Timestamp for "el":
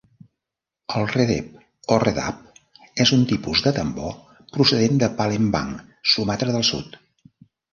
0.99-1.03